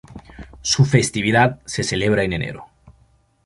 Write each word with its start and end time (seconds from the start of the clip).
Su 0.63 0.83
festividad 0.85 1.59
se 1.67 1.83
celebra 1.83 2.23
en 2.23 2.33
enero. 2.33 2.65